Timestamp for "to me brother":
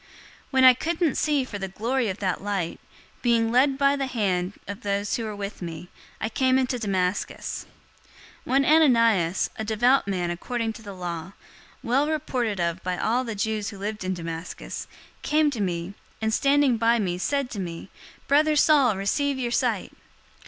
17.51-18.55